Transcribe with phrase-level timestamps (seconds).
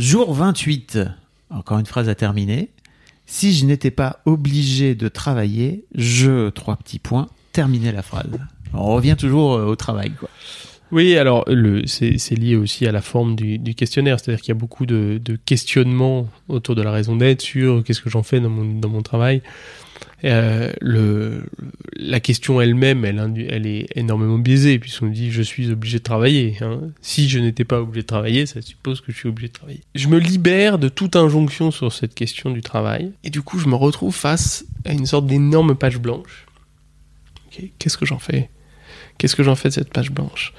[0.00, 0.98] Jour 28.
[1.50, 2.70] Encore une phrase à terminer.
[3.26, 8.30] Si je n'étais pas obligé de travailler, je, trois petits points, terminer la phrase.
[8.72, 10.30] On revient toujours euh, au travail, quoi.
[10.92, 11.44] Oui, alors
[11.86, 16.28] c'est, lié aussi à la forme du, questionnaire, c'est-à-dire qu'il y a beaucoup de, questionnements
[16.48, 19.42] autour de la raison d'être sur qu'est-ce que j'en fais dans mon, travail.
[20.24, 21.42] Euh,
[21.96, 26.56] la question elle-même, elle, est énormément biaisée, puisqu'on dit je suis obligé de travailler.
[26.60, 26.80] hein.
[27.00, 29.80] Si je n'étais pas obligé de travailler, ça suppose que je suis obligé de travailler.
[29.94, 33.68] Je me libère de toute injonction sur cette question du travail, et du coup je
[33.68, 36.46] me retrouve face à une sorte d'énorme page blanche.
[37.46, 38.50] Ok, Qu'est-ce que j'en fais?
[39.18, 40.52] Qu'est-ce que j'en fais de cette page blanche?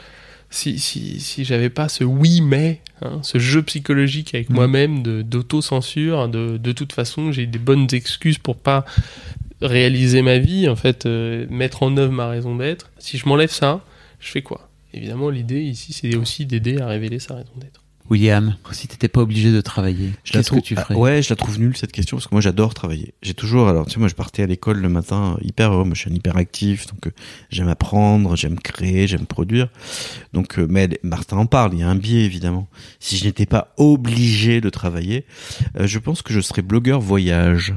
[0.52, 4.56] Si, si, si j'avais pas ce oui mais, hein, ce jeu psychologique avec Mhm.
[4.56, 8.86] moi-même de d'auto-censure, de, de toute façon j'ai des bonnes excuses pour pas
[9.62, 12.92] réaliser ma vie, en fait, euh, mettre en œuvre ma raison d'être.
[13.00, 13.84] Si je m'enlève ça,
[14.20, 14.70] je fais quoi?
[14.94, 17.81] Évidemment, l'idée ici, c'est aussi d'aider à révéler sa raison d'être.
[18.12, 21.38] William, si t'étais pas obligé de travailler, qu'est-ce que tu ah, ferais Ouais, je la
[21.38, 23.14] trouve nulle cette question parce que moi j'adore travailler.
[23.22, 25.86] J'ai toujours, alors tu sais, moi je partais à l'école le matin hyper heureux.
[25.86, 27.12] Moi je suis un hyperactif, donc euh,
[27.52, 29.70] j'aime apprendre, j'aime créer, j'aime produire.
[30.34, 31.74] Donc, euh, mais Martin en parle.
[31.74, 32.68] Il y a un biais évidemment.
[33.00, 35.26] Si je n'étais pas obligé de travailler,
[35.80, 37.74] euh, je pense que je serais blogueur voyage.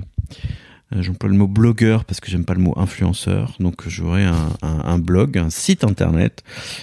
[0.95, 3.57] Euh, J'emploie le mot blogueur parce que j'aime pas le mot influenceur.
[3.59, 6.43] Donc j'aurais un, un, un blog, un site internet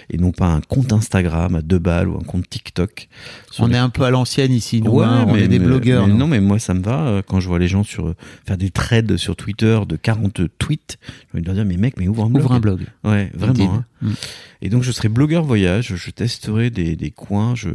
[0.09, 3.07] et non pas un compte Instagram à deux balles ou un compte TikTok.
[3.59, 5.59] On les- est un peu à l'ancienne ici, nous, Ouais, hein, on mais- est des
[5.59, 6.07] mais- blogueurs.
[6.07, 8.15] mais non, mais moi ça me va euh, quand je vois les gens sur euh,
[8.45, 10.97] faire des trades sur Twitter de 40 tweets.
[11.31, 12.43] J'ai envie de leur dire mais mec, mais ouvre un blog.
[12.43, 12.81] Ouvre un blog.
[13.03, 13.73] Ouais, vraiment.
[13.75, 13.85] Hein.
[14.01, 14.11] Mm.
[14.63, 17.69] Et donc je serai blogueur voyage, je testerai des, des coins, je,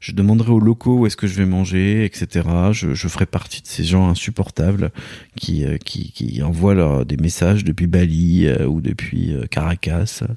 [0.00, 2.48] je demanderai aux locaux où est-ce que je vais manger, etc.
[2.72, 4.90] Je, je ferai partie de ces gens insupportables
[5.36, 10.32] qui, qui, qui envoient des messages depuis Bali euh, ou depuis euh, Caracas euh,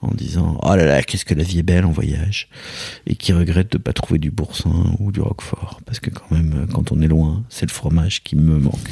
[0.00, 2.48] en disant oh là là qu'est-ce que la vie est belle en voyage
[3.06, 6.52] et qui regrettent de pas trouver du boursin ou du roquefort parce que quand même
[6.54, 8.90] euh, quand on est loin c'est le fromage qui me manque.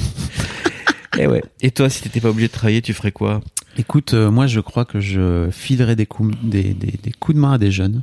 [1.19, 1.43] et ouais.
[1.61, 3.41] Et toi si t'étais pas obligé de travailler tu ferais quoi?
[3.79, 8.03] Écoute, euh, moi je crois que je filerais des coups, de main à des jeunes,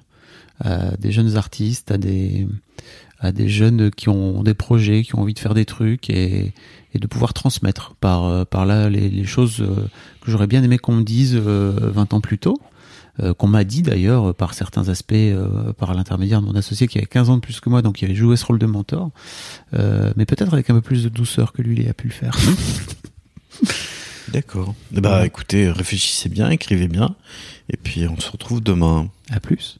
[0.59, 2.47] à des jeunes artistes, à des,
[3.19, 6.53] à des jeunes qui ont des projets, qui ont envie de faire des trucs et,
[6.93, 9.75] et de pouvoir transmettre par, euh, par là les, les choses euh,
[10.21, 12.59] que j'aurais bien aimé qu'on me dise euh, 20 ans plus tôt.
[13.21, 16.87] euh, qu'on m'a dit d'ailleurs euh, par certains aspects, euh, par l'intermédiaire de mon associé
[16.87, 18.65] qui avait 15 ans de plus que moi, donc qui avait joué ce rôle de
[18.65, 19.11] mentor,
[19.73, 22.13] euh, mais peut-être avec un peu plus de douceur que lui il a pu le
[22.13, 22.37] faire.
[24.31, 24.75] D'accord.
[24.95, 27.15] Eh Bah écoutez, réfléchissez bien, écrivez bien,
[27.69, 29.09] et puis on se retrouve demain.
[29.31, 29.79] à plus.